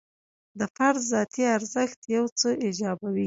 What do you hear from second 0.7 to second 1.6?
فرد ذاتي